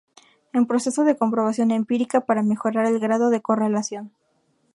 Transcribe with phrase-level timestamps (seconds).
[0.57, 4.11] En proceso de comprobación empírica para mejorar el grado de correlación.